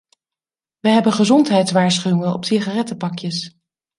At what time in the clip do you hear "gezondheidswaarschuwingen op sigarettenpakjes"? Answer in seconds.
1.13-3.59